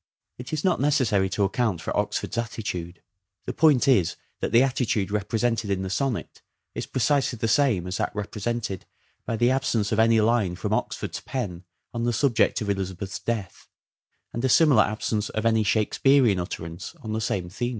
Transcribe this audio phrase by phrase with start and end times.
[0.39, 3.03] It is not necessary to account for Oxford's attitude:
[3.45, 6.41] the point is that the attitude represented in the sonnet
[6.73, 8.87] is precisely the same as that represented
[9.27, 13.67] by the absence of any line from Oxford's pen on the subject of Elizabeth's death,
[14.33, 17.69] and a similar absence of any Shakespearean utterance on the same theme.